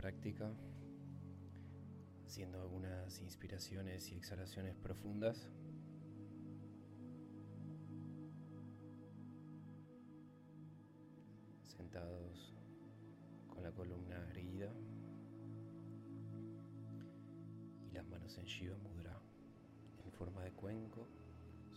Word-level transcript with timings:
Práctica 0.00 0.50
haciendo 2.26 2.58
algunas 2.58 3.20
inspiraciones 3.20 4.10
y 4.10 4.14
exhalaciones 4.14 4.74
profundas. 4.76 5.50
Sentados 11.66 12.54
con 13.50 13.62
la 13.62 13.72
columna 13.72 14.16
erguida 14.30 14.72
y 17.86 17.90
las 17.92 18.06
manos 18.06 18.38
en 18.38 18.46
Shiva 18.46 18.78
Mudra 18.78 19.20
en 20.02 20.12
forma 20.12 20.42
de 20.44 20.52
cuenco 20.52 21.08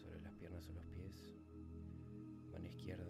sobre 0.01 0.21
las 0.21 0.31
piernas 0.35 0.65
o 0.69 0.71
los 0.71 0.85
pies. 0.85 1.35
Mano 2.53 2.67
izquierda 2.67 3.03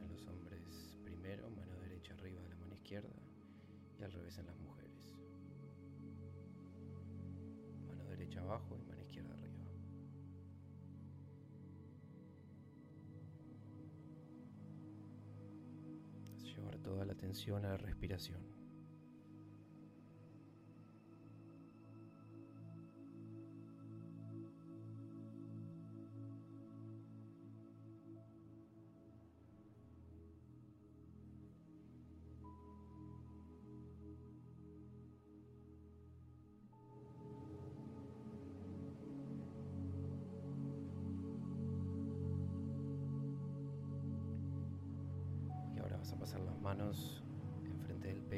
en 0.00 0.08
los 0.08 0.26
hombres 0.28 0.98
primero, 1.04 1.50
mano 1.50 1.78
derecha 1.82 2.14
arriba 2.14 2.40
de 2.40 2.48
la 2.48 2.56
mano 2.56 2.74
izquierda 2.74 3.25
y 3.98 4.04
al 4.04 4.12
revés 4.12 4.38
en 4.38 4.46
las 4.46 4.58
mujeres. 4.58 5.12
Mano 7.86 8.04
derecha 8.04 8.40
abajo 8.40 8.76
y 8.76 8.84
mano 8.84 9.02
izquierda 9.02 9.34
arriba. 9.34 9.64
Llevar 16.38 16.78
toda 16.78 17.04
la 17.04 17.12
atención 17.12 17.64
a 17.64 17.70
la 17.70 17.76
respiración. 17.76 18.65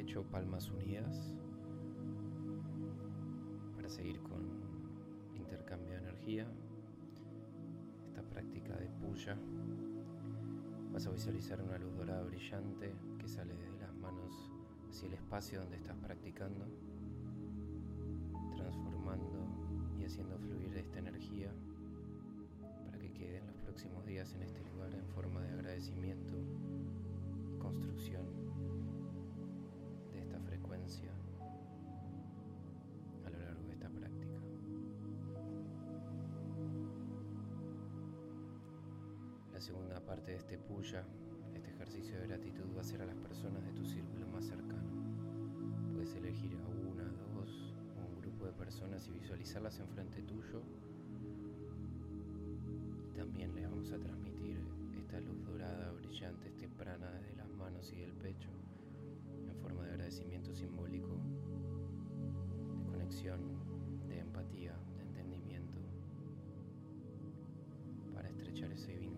Pecho, 0.09 0.23
palmas 0.31 0.71
unidas, 0.71 1.35
para 3.77 3.91
seguir 3.91 4.19
con 4.23 4.41
intercambio 5.35 5.93
de 5.93 5.99
energía. 5.99 6.47
Esta 8.07 8.23
práctica 8.23 8.75
de 8.77 8.87
puya. 8.87 9.37
Vas 10.93 11.07
a 11.07 11.11
visualizar 11.11 11.61
una 11.61 11.77
luz 11.77 11.95
dorada 11.95 12.23
brillante 12.23 12.95
que 13.19 13.29
sale 13.29 13.55
de 13.55 13.79
las 13.81 13.95
manos 13.97 14.51
hacia 14.89 15.09
el 15.09 15.15
espacio 15.15 15.61
donde 15.61 15.77
estás 15.77 15.97
practicando, 15.99 16.65
transformando 18.57 19.47
y 19.99 20.05
haciendo 20.05 20.39
fluir 20.39 20.75
esta 20.75 21.01
energía 21.01 21.53
para 22.87 22.99
que 22.99 23.13
quede 23.13 23.39
en 23.39 23.47
los 23.47 23.57
próximos 23.59 24.07
días 24.07 24.33
en 24.33 24.43
este 24.43 24.61
lugar 24.73 24.95
en 24.95 25.07
forma 25.09 25.43
de 25.43 25.53
agradecimiento 25.53 26.35
y 27.55 27.59
construcción 27.59 28.38
segunda 39.69 40.01
parte 40.01 40.31
de 40.31 40.39
este 40.39 40.57
puya, 40.57 41.05
este 41.55 41.69
ejercicio 41.69 42.19
de 42.19 42.27
gratitud, 42.29 42.65
va 42.75 42.81
a 42.81 42.85
ser 42.85 43.03
a 43.03 43.05
las 43.05 43.17
personas 43.17 43.63
de 43.67 43.73
tu 43.73 43.85
círculo 43.85 44.27
más 44.29 44.47
cercano. 44.47 44.89
Puedes 45.93 46.15
elegir 46.15 46.57
a 46.57 46.91
una, 46.91 47.05
dos 47.35 47.75
o 47.99 48.15
un 48.15 48.19
grupo 48.23 48.47
de 48.47 48.53
personas 48.53 49.07
y 49.09 49.11
visualizarlas 49.11 49.79
enfrente 49.79 50.23
tuyo. 50.23 50.63
Y 53.13 53.19
también 53.19 53.55
les 53.55 53.69
vamos 53.69 53.93
a 53.93 53.99
transmitir 53.99 54.57
esta 54.97 55.21
luz 55.21 55.45
dorada, 55.45 55.93
brillante, 55.93 56.49
este 56.49 56.67
prana 56.67 57.11
desde 57.21 57.37
las 57.37 57.51
manos 57.51 57.93
y 57.93 58.01
del 58.01 58.15
pecho, 58.15 58.49
en 59.47 59.55
forma 59.61 59.85
de 59.85 59.91
agradecimiento 59.91 60.55
simbólico, 60.55 61.15
de 62.79 62.91
conexión, 62.91 63.41
de 64.09 64.21
empatía, 64.21 64.73
de 64.97 65.03
entendimiento, 65.03 65.79
para 68.15 68.31
estrechar 68.31 68.73
ese 68.73 68.97
vínculo. 68.97 69.18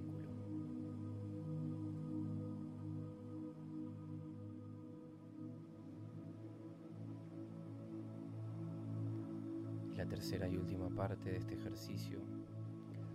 Tercera 10.10 10.48
y 10.48 10.56
última 10.56 10.88
parte 10.88 11.30
de 11.30 11.38
este 11.38 11.54
ejercicio, 11.54 12.18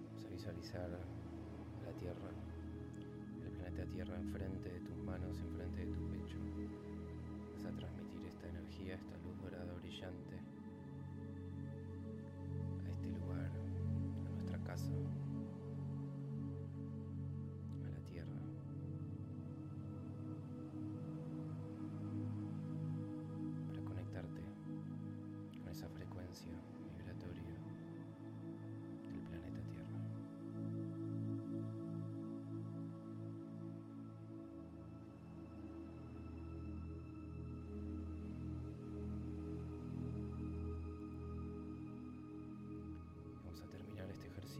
vamos 0.07 0.25
a 0.25 0.29
visualizar 0.29 0.89
la 0.89 1.91
Tierra, 1.99 2.29
el 3.43 3.51
planeta 3.51 3.85
Tierra 3.91 4.15
enfrente 4.15 4.69
de 4.71 4.79
tus 4.79 4.97
manos, 4.99 5.37
enfrente 5.39 5.85
de 5.85 5.91
tu 5.91 6.07
pecho. 6.07 6.37
Vas 7.53 7.65
a 7.65 7.75
transmitir 7.75 8.25
esta 8.25 8.47
energía, 8.47 8.95
esta 8.95 9.17
luz 9.17 9.37
dorada 9.41 9.73
brillante 9.73 10.39
a 12.85 12.89
este 12.89 13.07
lugar, 13.19 13.51
a 13.51 14.31
nuestra 14.31 14.57
casa, 14.59 14.93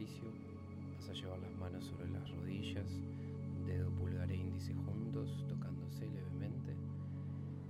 vas 0.04 1.08
a 1.08 1.12
llevar 1.14 1.38
las 1.38 1.56
manos 1.56 1.84
sobre 1.84 2.10
las 2.10 2.28
rodillas, 2.30 3.00
dedo 3.64 3.90
pulgar 3.92 4.30
e 4.30 4.36
índice 4.36 4.74
juntos, 4.74 5.44
tocándose 5.48 6.06
levemente. 6.10 6.76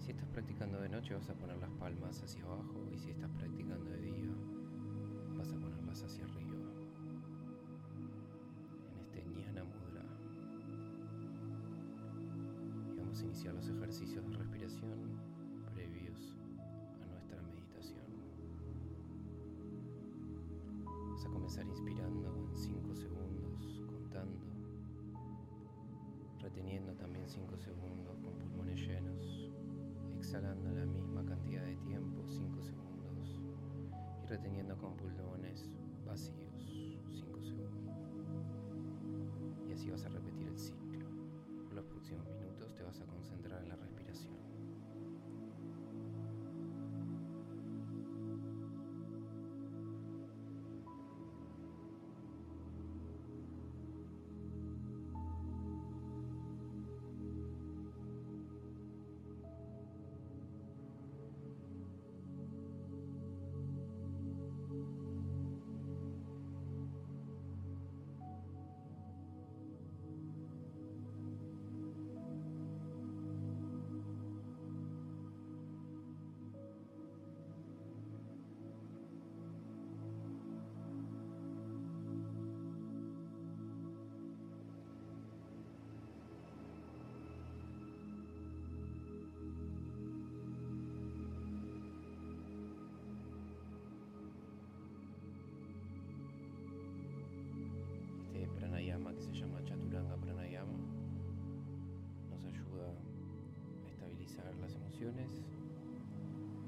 Si 0.01 0.11
estás 0.11 0.27
practicando 0.31 0.81
de 0.81 0.89
noche 0.89 1.15
vas 1.15 1.31
a 1.31 1.35
poner 1.35 1.57
las 1.59 1.71
palmas 1.79 2.21
hacia 2.23 2.43
abajo 2.43 2.89
y 2.93 2.99
si 2.99 3.11
estás 3.11 3.31
practicando 3.31 3.91
de 3.91 4.01
día 4.01 4.35
vas 5.39 5.53
a 5.53 5.57
ponerlas 5.57 6.03
hacia 6.03 6.25
arriba. 6.25 6.57
En 8.91 8.99
este 8.99 9.25
ñana 9.25 9.63
mudra. 9.63 10.03
Y 12.93 12.99
vamos 12.99 13.21
a 13.21 13.25
iniciar 13.25 13.55
los 13.55 13.69
ejercicios 13.69 14.29
de 14.29 14.37
respiración 14.37 15.36
a 21.27 21.29
comenzar 21.29 21.67
inspirando 21.67 22.33
en 22.37 22.57
5 22.57 22.95
segundos, 22.95 23.83
contando, 23.85 24.47
reteniendo 26.39 26.95
también 26.95 27.29
5 27.29 27.59
segundos 27.59 28.21
con 28.21 28.33
pulmones 28.39 28.81
llenos, 28.81 29.51
exhalando 30.15 30.71
la 30.71 30.87
misma 30.87 31.25
cantidad 31.25 31.65
de 31.65 31.77
tiempo, 31.79 32.25
5 32.29 32.63
segundos, 32.63 33.41
y 34.23 34.27
reteniendo 34.27 34.77
con 34.79 34.97
pulmones 34.97 35.69
vacíos, 36.05 37.03
5 37.11 37.43
segundos. 37.43 38.15
Y 39.69 39.73
así 39.73 39.91
vas 39.91 40.05
a 40.05 40.09
repetir 40.09 40.47
el 40.47 40.59
ciclo. 40.59 41.09
Por 41.65 41.75
los 41.75 41.87
próximos 41.87 42.29
minutos 42.39 42.73
te 42.73 42.85
vas 42.85 43.01
a 43.01 43.07
concentrar 43.07 43.63
en 43.65 43.69
la 43.71 43.77
respiración. 43.77 44.46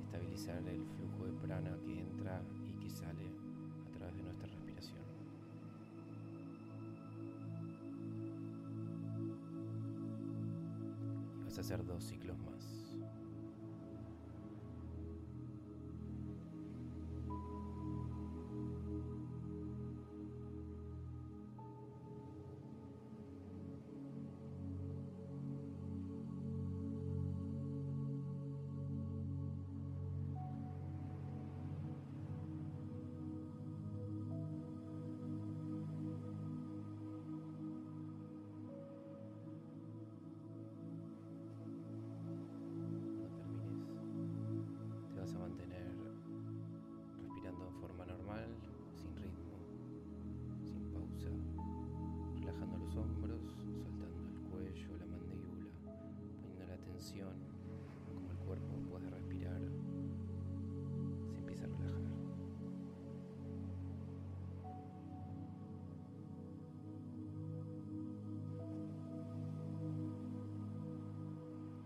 Estabilizar 0.02 0.66
el 0.68 0.86
flujo 0.86 1.26
de 1.26 1.32
prana 1.32 1.76
que 1.84 2.00
entra 2.00 2.40
y 2.68 2.72
que 2.78 2.88
sale 2.88 3.32
a 3.86 3.90
través 3.90 4.16
de 4.16 4.22
nuestra 4.22 4.46
respiración. 4.46 5.02
Y 11.36 11.42
vas 11.44 11.58
a 11.58 11.60
hacer 11.60 11.84
dos 11.84 12.04
ciclos 12.04 12.38
más. 12.38 12.87
Como 57.16 58.30
el 58.30 58.36
cuerpo 58.38 58.74
puede 58.90 59.08
respirar, 59.08 59.60
se 61.30 61.38
empieza 61.38 61.64
a 61.64 61.68
relajar. 61.68 62.00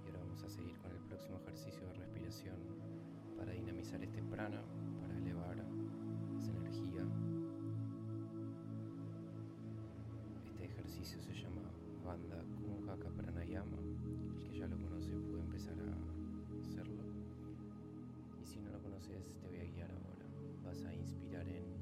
Y 0.03 0.07
ahora 0.07 0.19
vamos 0.19 0.43
a 0.43 0.49
seguir 0.49 0.77
con 0.79 0.91
el 0.91 0.99
próximo 1.09 1.39
ejercicio 1.39 1.87
de 1.87 1.95
respiración 1.95 2.57
para 3.39 3.53
dinamizar 3.53 4.03
este 4.03 4.23
prana, 4.25 4.61
para 5.01 5.17
elevar 5.17 5.57
esa 6.41 6.51
energía. 6.51 7.07
Este 10.47 10.65
ejercicio 10.65 11.23
se 11.23 11.33
llama 11.35 11.63
Banda 12.05 12.43
Kunjaka 12.61 13.09
Pranayama. 13.11 13.92
Si 18.53 18.61
no 18.61 18.71
lo 18.71 18.83
conoces, 18.83 19.33
te 19.41 19.49
voy 19.49 19.61
a 19.61 19.65
guiar 19.65 19.91
ahora. 19.91 20.27
Vas 20.63 20.85
a 20.85 20.95
inspirar 20.95 21.49
en 21.49 21.82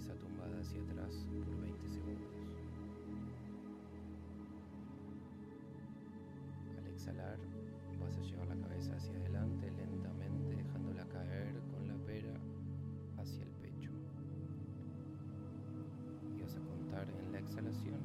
cabeza 0.00 0.14
tumbada 0.14 0.58
hacia 0.60 0.80
atrás 0.80 1.26
por 1.44 1.60
20 1.60 1.88
segundos. 1.88 2.34
Al 6.78 6.86
exhalar 6.86 7.38
vas 8.00 8.16
a 8.16 8.22
llevar 8.22 8.48
la 8.48 8.56
cabeza 8.66 8.96
hacia 8.96 9.14
adelante 9.14 9.70
lentamente 9.70 10.56
dejándola 10.56 11.04
caer 11.08 11.60
con 11.70 11.86
la 11.86 11.94
pera 12.06 12.32
hacia 13.18 13.42
el 13.42 13.50
pecho. 13.60 13.90
Y 16.34 16.40
vas 16.40 16.56
a 16.56 16.60
contar 16.60 17.06
en 17.10 17.32
la 17.32 17.38
exhalación 17.40 18.00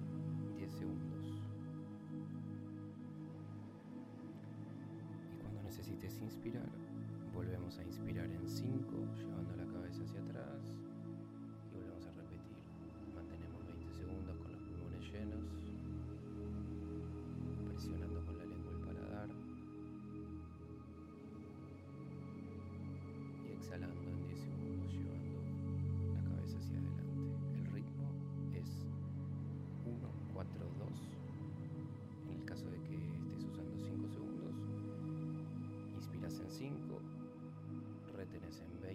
10 0.58 0.72
segundos. 0.72 1.42
necesites 5.64 6.22
inspirar, 6.22 6.70
volvemos 7.34 7.78
a 7.80 7.84
inspirar 7.84 8.30
en 8.30 8.48
5, 8.48 8.92
llevando 9.18 9.56
la 9.56 9.66
cabeza 9.66 10.04
hacia 10.04 10.22
atrás 10.22 10.85
segundos 14.06 14.38
con 14.38 14.52
los 14.52 14.62
pulmones 14.62 15.02
llenos, 15.12 15.46
presionando 17.66 18.24
con 18.24 18.38
la 18.38 18.46
lengua 18.46 18.72
el 18.72 18.80
paladar 18.86 19.30
y 23.44 23.52
exhalando 23.52 24.02
en 24.04 24.28
10 24.28 24.40
segundos 24.40 24.94
llevando 24.94 25.42
la 26.14 26.22
cabeza 26.22 26.60
hacia 26.60 26.78
adelante. 26.78 27.04
El 27.56 27.66
ritmo 27.74 28.06
es 28.54 28.86
1, 29.86 29.98
4, 30.34 30.54
2. 30.78 31.10
En 32.30 32.40
el 32.40 32.46
caso 32.46 32.70
de 32.70 32.80
que 32.84 32.96
estés 33.18 33.44
usando 33.46 33.76
5 33.80 34.08
segundos, 34.08 34.56
Inspiras 35.96 36.40
en 36.40 36.52
5, 36.52 37.02
retenes 38.16 38.62
en 38.62 38.82
20, 38.82 38.95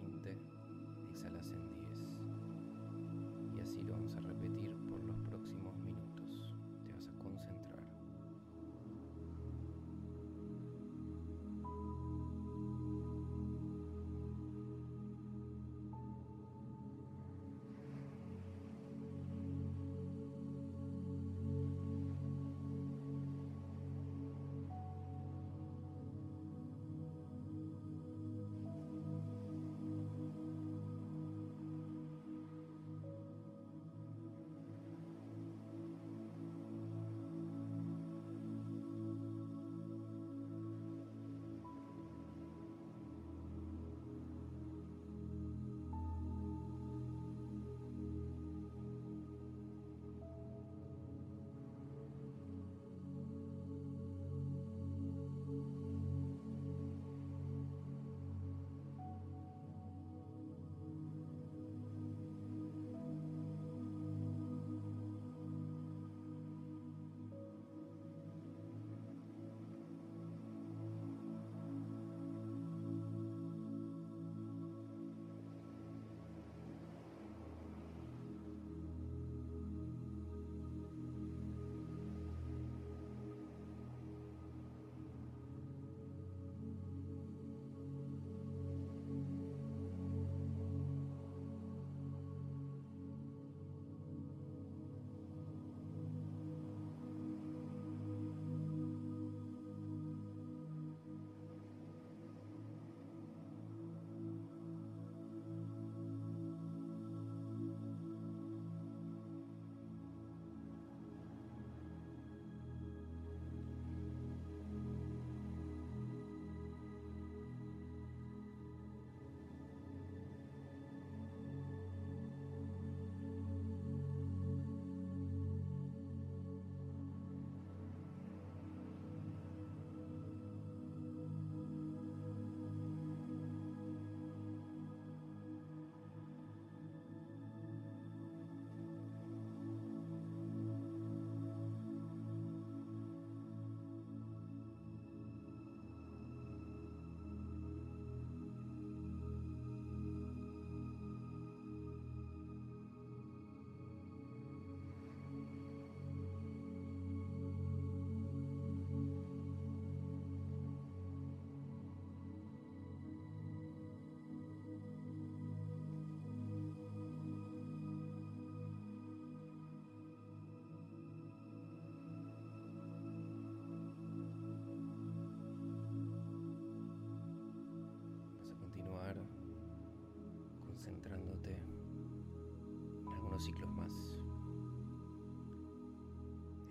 ciclos 183.40 183.70
más. 183.70 183.92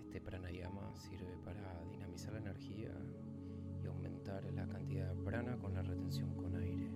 Este 0.04 0.20
pranayama 0.20 0.94
sirve 0.96 1.36
para 1.44 1.84
dinamizar 1.90 2.32
la 2.32 2.40
energía 2.40 2.92
y 3.82 3.86
aumentar 3.86 4.44
la 4.52 4.66
cantidad 4.66 5.14
de 5.14 5.22
prana 5.22 5.56
con 5.58 5.74
la 5.74 5.82
retención 5.82 6.34
con 6.34 6.54
aire. 6.56 6.89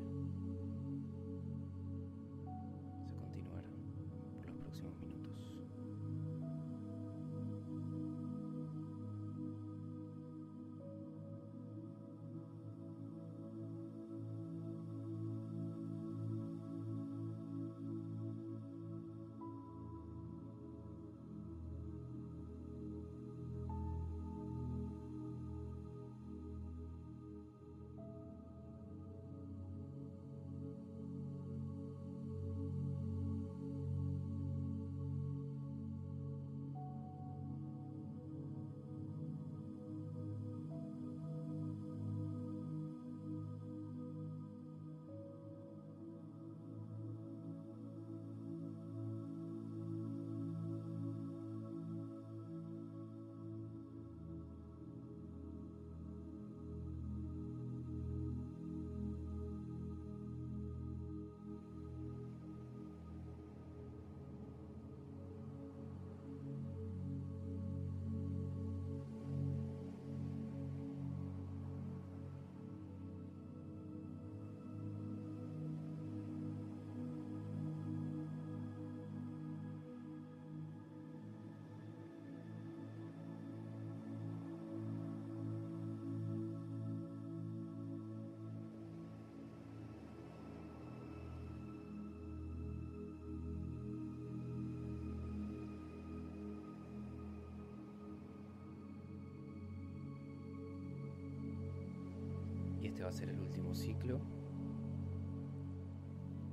Y 102.85 102.89
este 102.89 103.03
va 103.03 103.09
a 103.09 103.13
ser 103.13 103.31
el 103.31 103.41
último 103.41 103.75
ciclo. 103.75 104.21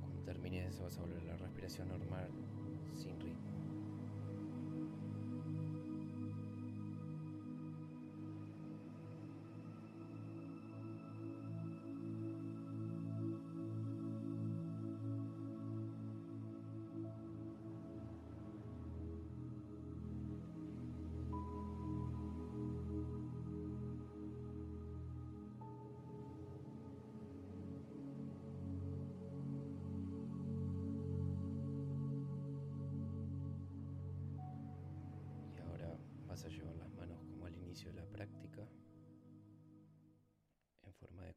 Cuando 0.00 0.22
termines 0.22 0.80
vas 0.80 0.96
a 0.96 1.02
volver 1.02 1.20
a 1.20 1.24
la 1.24 1.36
respiración 1.36 1.88
normal 1.88 2.30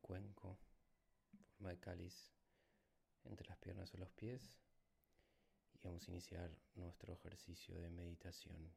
cuenco, 0.05 0.59
en 1.33 1.45
forma 1.45 1.69
de 1.71 1.79
cáliz, 1.79 2.31
entre 3.23 3.47
las 3.47 3.57
piernas 3.57 3.91
o 3.95 3.97
los 3.97 4.11
pies. 4.11 4.59
Y 5.73 5.79
vamos 5.81 6.07
a 6.07 6.11
iniciar 6.11 6.51
nuestro 6.75 7.11
ejercicio 7.11 7.81
de 7.81 7.89
meditación. 7.89 8.71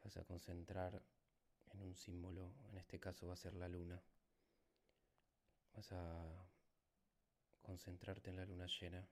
Te 0.00 0.04
vas 0.06 0.16
a 0.16 0.24
concentrar 0.24 1.00
en 1.66 1.82
un 1.82 1.94
símbolo, 1.94 2.52
en 2.68 2.78
este 2.78 2.98
caso 2.98 3.28
va 3.28 3.34
a 3.34 3.36
ser 3.36 3.54
la 3.54 3.68
luna. 3.68 4.02
Vas 5.74 5.92
a 5.92 6.50
concentrarte 7.62 8.30
en 8.30 8.36
la 8.36 8.44
luna 8.44 8.66
llena 8.66 9.08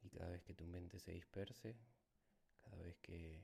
y 0.00 0.10
cada 0.10 0.30
vez 0.30 0.42
que 0.42 0.54
tu 0.54 0.66
mente 0.66 0.98
se 0.98 1.12
disperse, 1.12 1.76
cada 2.60 2.82
vez 2.82 2.98
que 2.98 3.40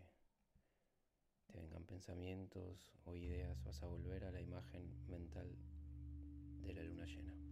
te 1.49 1.59
vengan 1.59 1.85
pensamientos 1.85 2.93
o 3.05 3.15
ideas, 3.15 3.63
vas 3.65 3.83
a 3.83 3.87
volver 3.87 4.25
a 4.25 4.31
la 4.31 4.41
imagen 4.41 4.85
mental 5.09 5.49
de 6.63 6.75
la 6.75 6.83
luna 6.83 7.05
llena. 7.07 7.48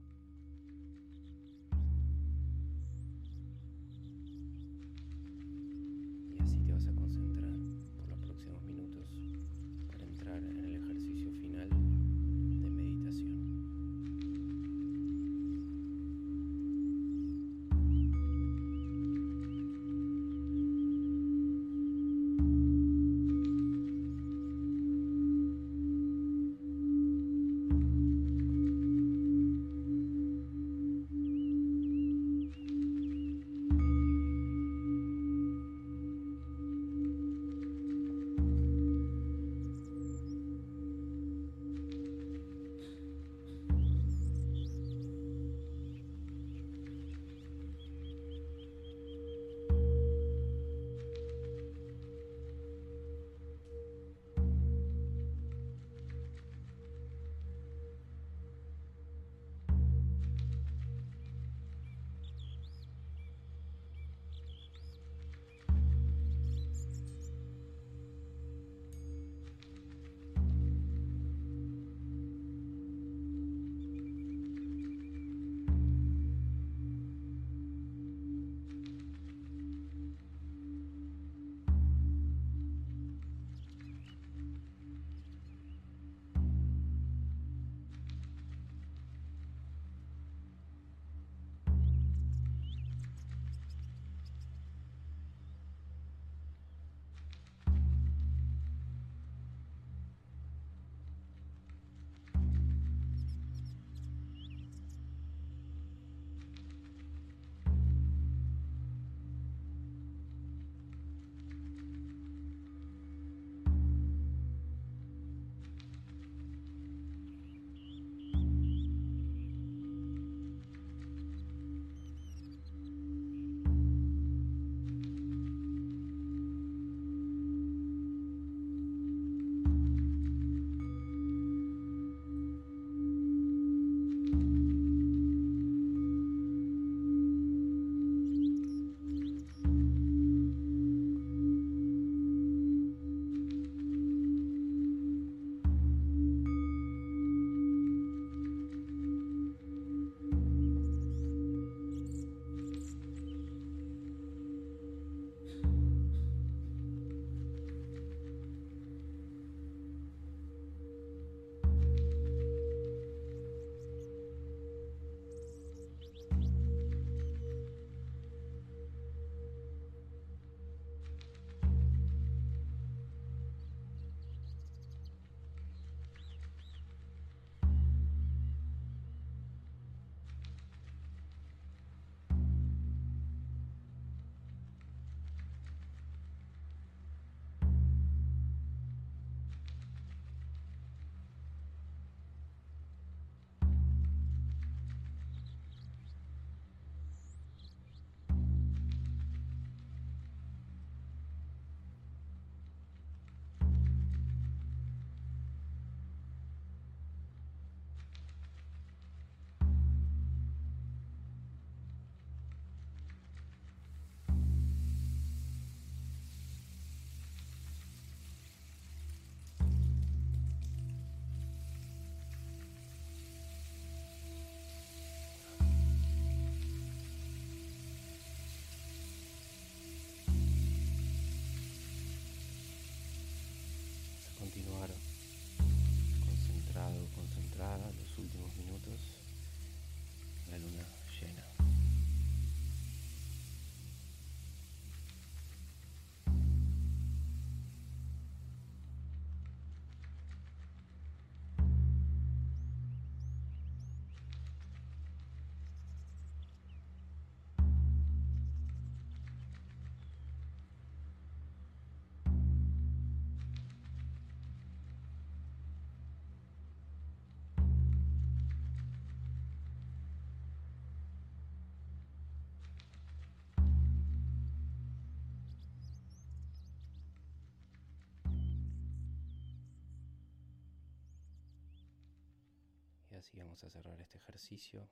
Y 283.17 283.19
así 283.19 283.35
vamos 283.39 283.65
a 283.65 283.71
cerrar 283.71 283.99
este 284.03 284.19
ejercicio 284.19 284.91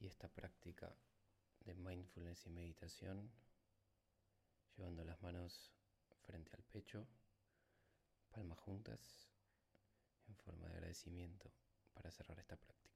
y 0.00 0.08
esta 0.08 0.26
práctica 0.26 0.92
de 1.60 1.76
mindfulness 1.76 2.44
y 2.44 2.50
meditación, 2.50 3.30
llevando 4.76 5.04
las 5.04 5.22
manos 5.22 5.70
frente 6.24 6.50
al 6.56 6.64
pecho, 6.64 7.06
palmas 8.30 8.58
juntas, 8.58 9.30
en 10.26 10.34
forma 10.34 10.66
de 10.66 10.74
agradecimiento 10.74 11.52
para 11.94 12.10
cerrar 12.10 12.36
esta 12.40 12.56
práctica. 12.56 12.95